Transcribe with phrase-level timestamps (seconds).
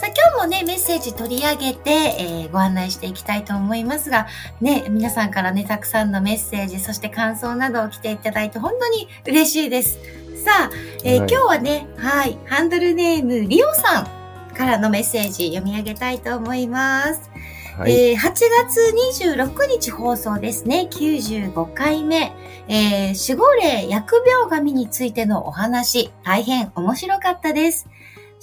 [0.00, 4.28] さあ、今日もね、メッセージ取り上げて、えーご案内していきたいと思いますが、
[4.60, 9.98] ね、皆さんからね、たくさんのメッセージ、そして感想などを来ていただいて、本当に嬉しいです。
[10.44, 10.70] さあ、
[11.04, 17.28] えーはい今日はね、はい、ハンドルネーム、リオさんからのメッセージ読み上げたいと思います。
[17.76, 17.92] はい。
[17.92, 18.94] えー8月
[19.34, 20.88] 26日放送ですね。
[20.92, 22.32] 95回目。
[22.68, 24.04] えー守護霊疫病
[24.48, 27.88] 神についてのお話、大変面白かったです。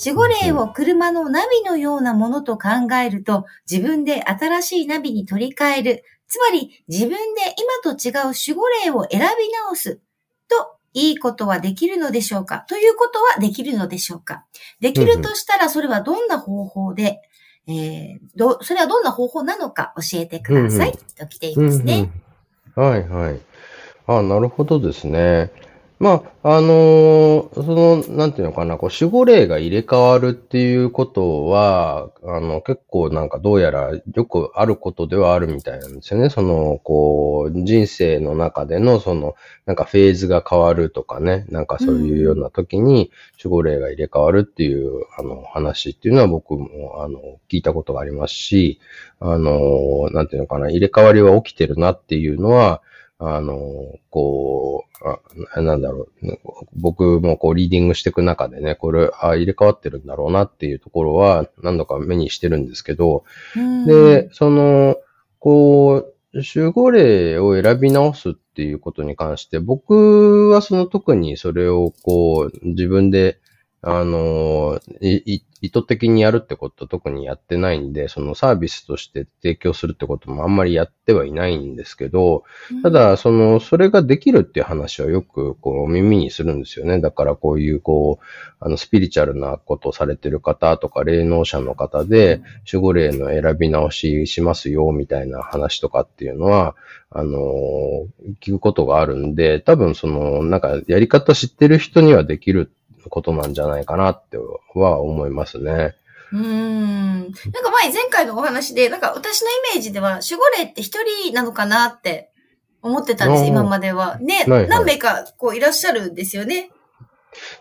[0.04, 6.04] 守護霊を車のナビのようなものと考えると、自分で新しいナビに取り替える。
[6.28, 10.00] つまり、自分で今と違う守護霊を選び直す。
[10.48, 12.60] と、いいことはできるのでしょうか？
[12.68, 14.46] ということはできるのでしょうか？
[14.80, 17.22] できるとしたら、それはどんな方法で、
[17.68, 20.92] えー、ど、それはどんな方法なのか教えてください。
[20.92, 21.94] うんと来ていますね。
[21.96, 22.22] うんうん
[22.76, 23.40] はいはい。
[24.08, 25.50] あ、なるほどですね。
[25.98, 36.30] まあ、あのーその、なんていうのかな、こう、守護霊が入れ替わるっていうことは、あの、結構なんかどうやらよくあることではあるみたいなんですよね。
[36.30, 39.36] その、こう、人生の中での、その、
[39.66, 43.10] なんかフェーズが変わるとかね、なんかそういうような時に
[43.42, 48.82] 守護霊が入れ替わるっていう、あの、話っていうのは僕も、あの、聞いたことがありますし、
[49.22, 52.82] あの、なんていうのかな、入れ替わりは起きてるなっていうのは、
[53.18, 55.08] あの、こう、
[55.54, 56.38] あなんだろう、
[56.74, 63.24] 僕もこうリーディングしていく中でね、これ、あ入れ替わってるんだろうなっていうところは何度か目にしてるんですけど、
[63.56, 63.86] うん。
[63.86, 64.98] で、その、
[65.40, 73.40] こう、守護霊を選び直すっていうことに関して、僕はその特にそれをこう、自分で、
[73.88, 82.44] あの、いい意図的にやるってことは特にやってないんで、そのサービスとして提供するってこともあんまりやってはいないんですけど、
[82.82, 87.00] た、だ、その、それができるっていう話はよく、こう、耳にするんですよね。
[87.00, 88.26] だから、こういう、こう、
[88.60, 92.42] あの、スピリチュアルなことをされてる方とか、霊能者の方で、
[92.72, 96.76] 守護霊の選び直ししますよ、みたいな話とかっていうのは、
[97.12, 97.40] あの、
[98.42, 102.72] 聞くことがあるんで、多分、その、なんか、やり方知ってる人にはできる
[103.10, 104.38] ことなんじゃないかなって
[104.74, 105.96] は思いますね。
[106.32, 107.22] うーん。
[107.22, 112.32] なんか前、前回のお話で、なんか私のイメージでは、守護霊って一人なのかなって
[112.82, 114.20] 思ってたんです、今までは。
[114.20, 116.72] ね、はいはい何名かこういらっしゃるんですよね。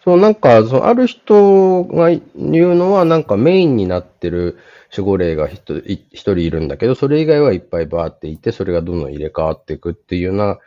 [0.04, 4.58] そう、なんか、そうある人が言うのは、なんかメインになってる
[4.96, 10.58] 守護霊が一人い一人いるんだけど、それ以外はいっぱいバーっていて、それがどんどん入れ替わっていくっていうような、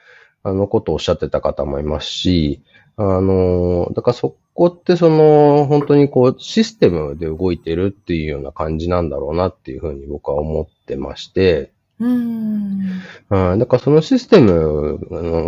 [0.47, 2.61] あの、ことをおっしゃってた方もいますし、
[2.95, 13.01] あの、だからそこってその、本当にこう、システムで動いてるっていうような感じなんだろうなっていうふうに僕は思ってまして、うーん。
[13.29, 14.99] うん、だからそのシステム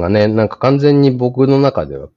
[0.01, 2.09] がね、なんか完全に僕の中では、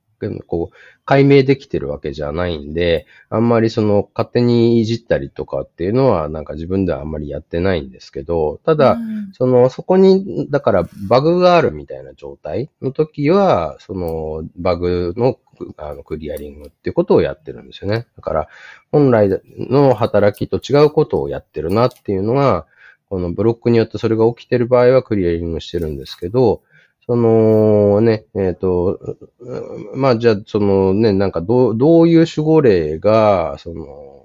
[0.47, 15.38] こう、解明できてるわけじゃないんで、あんまりその勝手にいじったりとかっていうのはなんか自分ではあんまりやってないんですけど、ただ、うんその、そこに、だからバグがあるみたいな状態の時は、そのバグの
[15.77, 18.06] あのクリアリングっていうことをやってるんですよね。
[18.16, 18.49] だから、
[18.91, 22.66] 本来の働きと違うことをやってるなっていうのが、
[23.09, 26.62] このブロックによってそれが起きてる場合はクリアリングしてるんですけど、
[27.06, 28.98] そのね、えっ、と、
[29.40, 34.24] うんまあじゃあ、そのね、なんかどう、どういう守護霊が、その、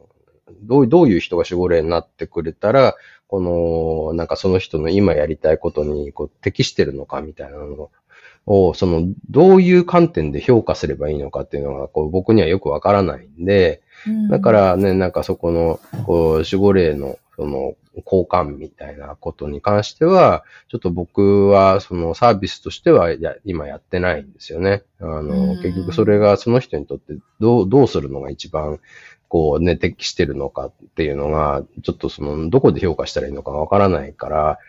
[0.63, 2.95] どうどういう人が守護霊になってくれたら、
[3.27, 7.89] この、なんかその人の今やりたいことにこう適してるのかみたいなの
[8.45, 13.81] を、その、どういう観点で評価すればいいのかっていうのが、こう僕にはよくわからないんで、
[14.29, 17.75] だか、らね、なんかそこの、こう、守護霊の、その、
[18.05, 24.83] 交換みたいなことに関しては、ちょっと僕は、そのサービスとしてはや、今やってないんですよね。
[24.99, 28.79] あうんの、結局それがその人にとってどう、どうするのが一番、
[29.29, 34.59] こうね、適してるのかっていうのが、ちょっとその、どこで評価したらいいのかわからないから、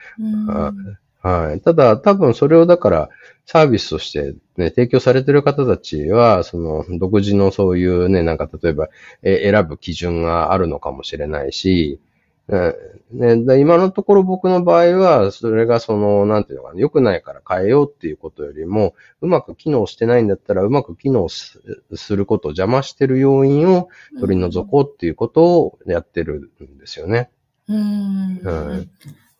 [1.20, 1.60] はい。
[1.60, 3.08] ただ、多分それをだから、
[3.44, 8.88] サービスとしてね、提供されてる方たちは、その、独自のそういうね、なんか例えば、
[9.22, 12.07] え選ぶ基準があるのかもしれないし、うん
[12.48, 21.60] ね、で今のところ僕の場合は、それがその、なんていうのかな、良くないから変えようっていうことよりも、うまく機能してないんだったら、うまく機能す
[21.94, 23.88] することを邪魔してる要因を
[24.20, 27.30] 取り除こうっていうことをやってるんですよね。
[27.68, 28.40] うーん。
[28.42, 28.88] はい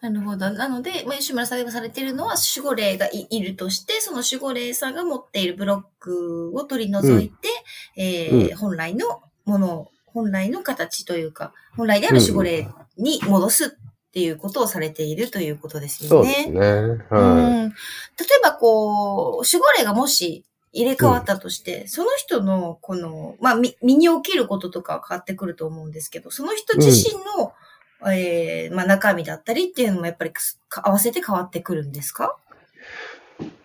[0.01, 0.51] なるほど。
[0.51, 7.49] なので、まあ、吉村さんがされているのは守護霊がいいるとして、その守護霊さんが持っているブロックを取り除いて、
[7.97, 9.89] えーうん本来のものを、
[10.19, 13.69] 本来の形というか、本来である守護霊に戻すっ
[14.11, 16.35] ていうことをされているということですよね。
[16.35, 16.61] そうですね。
[17.11, 17.75] うはん例え
[18.43, 27.53] ば、こう、守護霊がもし入れ替わったとして、その人の、この、まあ、み身に起きることとかは変わってくると思うんですけど、その人自身の、
[28.13, 30.33] えーまあ、中身だったりっていうのもやっぱり
[30.83, 32.37] 合わせて変わってくるんですか？
[32.48, 32.48] い。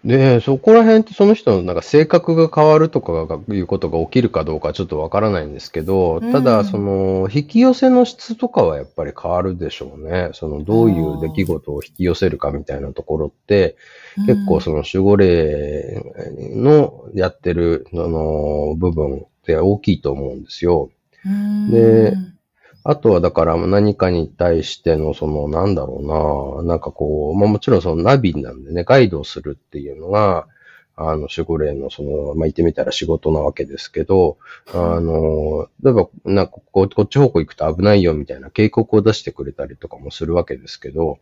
[0.06, 10.32] で、そこら辺ってその人のなんか性格が変わるとかがいうことが起きるかどうかちょっとわからないんですけど、ただ、うんその、引き寄せの質とかはやっぱり変わるでしょうね。
[10.34, 13.78] その、どういう出来事を引き寄せるかみたいなところって、
[14.28, 16.04] 結構その守護霊
[16.38, 20.90] のやってる、あの、部分って大きいと思うんですよ。
[21.26, 22.33] うんで
[22.86, 26.02] あとはだから何かに対してのそのなんだろ
[26.58, 30.48] うな、なんかこう、まあもちろんそのナビなんでね、ガイドをするっていうのが、
[30.96, 34.38] あの守護霊のその、まあ言ってみたら仕事なわけですけど、
[34.74, 41.20] あの、例えばなんかこうこっち方向行くと危ないよみたいな警告を出してくれたりとかもするわけですけど、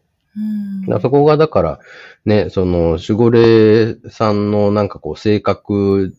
[0.90, 1.02] うん。
[1.02, 1.80] そこがだから、
[2.26, 6.16] ね、その守護霊さんのなんかこう性格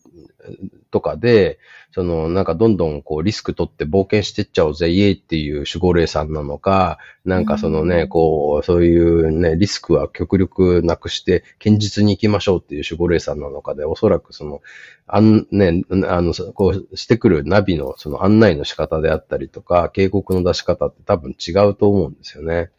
[0.91, 1.59] とかで、
[1.91, 14.61] そのなんかどんどんこうリスク取って冒険してっちゃおうぜ、イエイっていう守護霊さんなのか、なんかそのね、うんこう、そういうね、リスクは極力なくして、堅実に行きましょうっていう守護霊さんなのかで、おそらくその、
[15.07, 22.71] あん、ね、あの、そこうしてくるナビのその案内の仕方であったりとか、警告の出し方って多分違うと思うんですよね。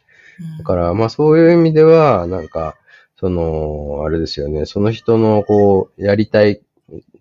[0.57, 2.75] だから、まあそういう意味では、なんか、
[3.17, 6.61] その、あれですよね、その人のこう、やりたい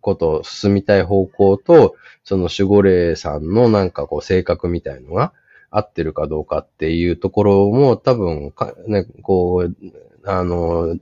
[0.00, 5.32] こと、進みたい方向と、その守護霊さんのなんかこう、性格みたいのが
[5.70, 9.76] 合ってるかどうかっていうところも多分か、ね、こう、
[10.24, 10.96] あの、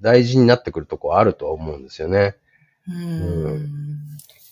[0.00, 2.36] 大事になってくるところあるとは思うんですよね。
[2.88, 2.92] う。
[2.92, 3.96] うん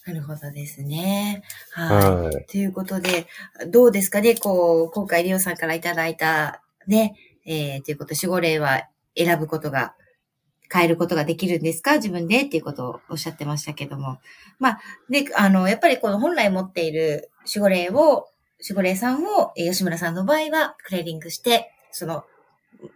[0.07, 1.43] なるほどですね。
[1.71, 2.21] はい。
[2.25, 2.45] はい。
[2.45, 3.27] ということで、
[3.69, 4.35] どうですかね？
[4.35, 7.17] こう、今回リオさんからいただいた、ね、
[7.47, 8.83] えー、ということ、守護霊は
[9.17, 9.95] 選ぶことが、
[10.73, 11.97] 変えることができるんですか？
[11.97, 12.43] 自分で？
[12.43, 14.19] っていうことをおっしゃってましたけども。
[14.59, 14.81] まあ、
[15.11, 18.27] で、あの、やっぱりこの本来持っている守護霊を、
[18.67, 22.25] 守護霊さんを、え吉村さんの場合はクレーリングして、その、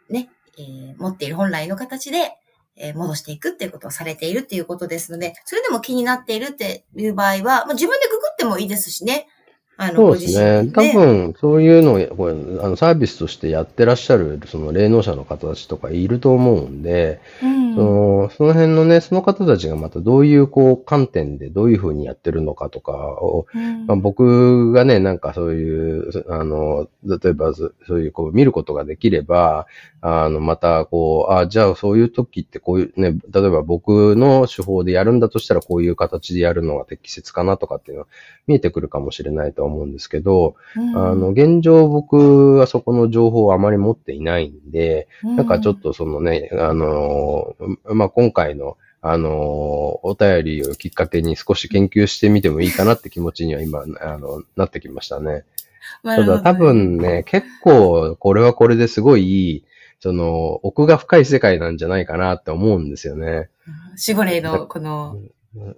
[0.09, 2.33] ね、えー持っている本来の形で、
[2.77, 9.27] えー戻していくっていうことをされているっていうことですので、それでも気になっているっていう場合は、まあ、自分でググってもいいですしね。
[9.81, 10.63] あの、そうですね。
[10.65, 17.75] 身多分、そういうのを、これあの、サービスとしてやってらっしゃる、その霊能者の方たちとかいると思うんで、うん。
[17.77, 23.87] その、その辺のね、その方たちがまたどういう、こう、観点でどういうふうにやってるのかとかを、うん。
[23.87, 29.69] まあ、僕がね、なんかそういう、あの、例えばそそういう、こう、見ることができれば、
[30.01, 38.09] あの、また、こう、あ、じゃあそういう時ってこういうね、例えば僕の手法でやるんだとしたらこういう形でやるのが適切かなとかっていうのは
[38.47, 40.97] 見えてくるかもしれないとは思うんですけど、うん。
[40.97, 55.45] あの、現状僕はそこの情報をあまり持っていないんで、なんかちょっとそのね、あのー、まあ、今回の、あのー、お便りをきっかけに少し研究してみてもいいかなって気持ちには今、あの、なってきましたね。
[56.05, 59.65] ただ多分ね、結構これはこれですごい、
[60.01, 63.49] その、奥が深い世界なんじゃないかなって思うんですよね。
[64.07, 65.19] 守護霊のこの、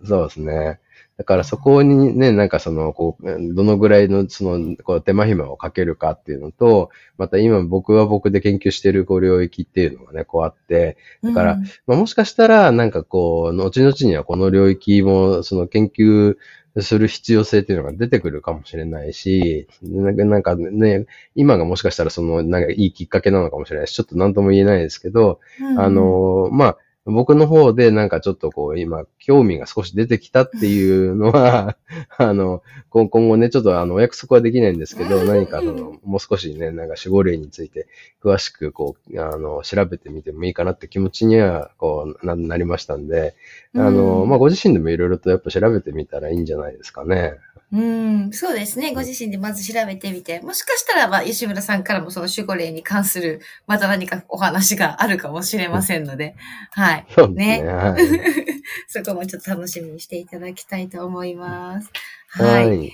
[0.05, 0.81] そうですね。
[1.21, 16.37] だからそこにね、なんかその、こう、どのぐらいのその、こう手間暇をかけるかっていうのと、また今僕は僕で研究しているこう領域っていうのがね、こうあって、だからうんまあ、もしかしたら、なんかこう、後々にはこの領域も、その研究
[16.79, 25.41] する必要性っていうのが出てくるかもしれないし、なんかなんかね、今がもしかしたらその、なんかいいきっかけなのかもしれないし、ちょっと何とも言えないですけど、
[25.77, 26.79] あ、の、まあ、
[27.11, 31.77] 僕の方でなんかちょっとこう今興味が少し出てきたっていうのは、
[32.19, 37.87] あの、今今後ね、ちょっとあのお約束はできないんですけど、何かその、もう少しね、なんか守護霊について
[38.23, 43.35] 詳しくこう、あの、調べてみてもいいかなって気持ちにはこうななりましたんで、
[43.75, 47.35] あの、うんまあ、ご自身でもいろいろとやっぱ調べてみたらいいんじゃないですかね。
[47.73, 48.93] うん、そうですね。
[48.95, 56.35] ご自身でまず調べてみて、もしかしたらば、吉村さんからもその守護霊に関する、また何かお話があるかもしれませんので、
[56.73, 57.07] はい。
[57.11, 57.63] そうですね。
[57.63, 58.03] ねはい。
[58.89, 61.91] そこもちょっと楽しみにしていただきたいと思います。
[62.29, 62.87] ははい。
[62.87, 62.93] い。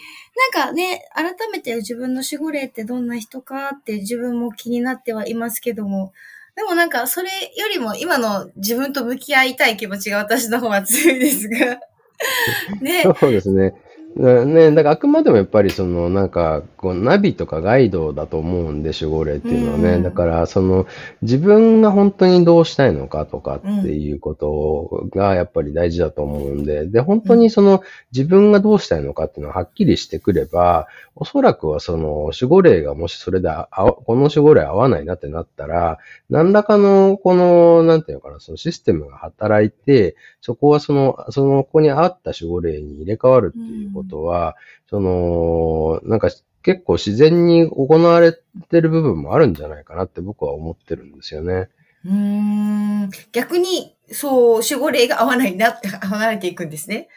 [0.52, 6.12] なんかね、改めて自分の守護霊ってどんな人かって自分も気になってはいますけども、
[6.54, 11.80] でもなんかそれよりも今の自分と向き合いたい気持ちが私の方は強いですが。
[12.80, 13.02] ね。
[13.18, 13.74] そうですね。
[14.16, 20.86] ね、だからあくまでもやっぱりそのなんかこうナビとかガイドだと思うんで守護霊っていうのはね、うん、だからその
[21.20, 27.82] 自分が本当にどうしたいのかとかっていうことがやっぱり大事だと思うんで、で、本当にその
[28.12, 35.98] 自分がどうしたいのかっていうのははっきりしてくれば、おそらくはその守護霊がもしそれであ、この守護霊合わないなってなったら、
[36.30, 44.56] 何らかのこの、なんていうのかな、そのシステムが働いて、そこはその、その子に合った守護霊に入れ替わるっていうことことは、
[44.88, 46.30] その、なんか
[46.62, 51.68] 結構自然に行われてる部分もあるんじゃないかなって僕は思ってるんですよね。
[52.04, 53.10] うん。
[53.32, 57.08] 逆に、そう、守護霊が合わないなって離れていくんですね。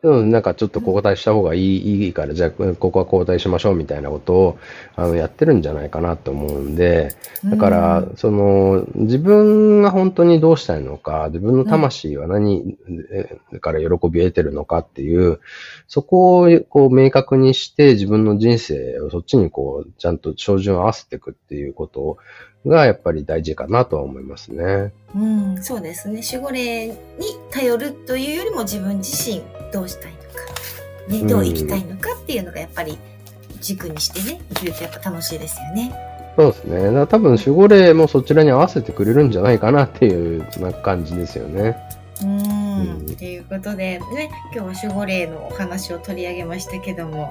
[0.00, 4.58] うん、なんかちょっと交代した方がいいいいから、じゃあここは交代しましょうみたいなことを
[4.94, 12.78] あのやってるんじゃないかなと思うんで、だから、その自分が本当にどうしたいのか、自分の魂は何
[13.60, 15.40] から喜びを得てるのかっていう、
[15.88, 22.18] そこをこう明確にして自分の人生をそっちにこうちゃんと照準を合わせていくっていうこと
[22.66, 24.92] がやっぱり大事かなとは思いますね。
[25.14, 26.20] うん、そうですね。
[26.24, 26.94] 守護霊に
[27.50, 30.26] 頼るというよりも自分自身どうしたいのか、
[31.08, 32.98] ね、どう生きたいのかっていうのがやっぱり
[33.60, 35.94] 軸にしてね、生きるとやっぱ楽しいですよね。
[36.36, 36.84] そうですね。
[36.84, 41.76] だから多分守護霊もそちらに合わせてくれるんじゃないかなっていうな感じですよね。
[42.22, 43.06] うん。
[43.16, 47.28] ということで、ね、今日は守護霊のお話を取り上げましたけども、は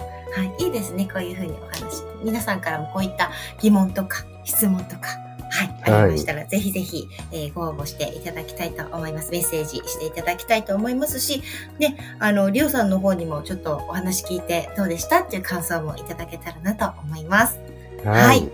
[0.59, 2.03] い、いいですね、こういうふうにお話。
[2.23, 5.07] 皆さんからもこういった疑問とか質問とか、
[5.49, 9.31] はい、ありましたら、はい、ぜひぜひ、えー、ご応募していただきたいと思います。
[9.31, 11.41] メッセージしていただきたいと思いますし、
[11.79, 17.59] で、あの、りょうさんの方にもちょっとお話聞いてどうでしたっていう感想もいただけたらなと思います。
[18.03, 18.25] はい。
[18.27, 18.49] はい、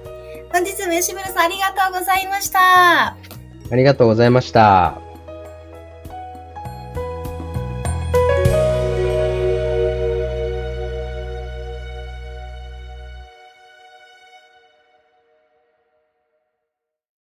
[0.52, 3.18] 本日も吉村さんありがとうございました。
[3.72, 5.13] ありがとうございました。